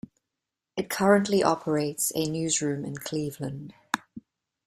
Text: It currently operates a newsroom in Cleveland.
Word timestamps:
It 0.75 0.89
currently 0.89 1.43
operates 1.43 2.11
a 2.15 2.25
newsroom 2.27 2.83
in 2.85 2.95
Cleveland. 2.95 3.75